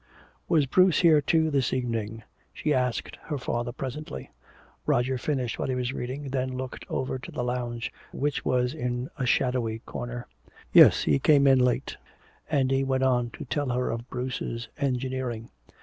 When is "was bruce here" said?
0.49-1.21